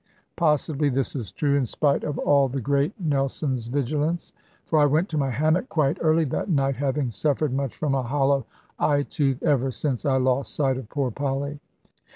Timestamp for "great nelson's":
2.59-3.67